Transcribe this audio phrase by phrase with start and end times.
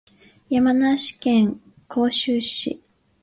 [0.49, 2.81] 山梨県甲州市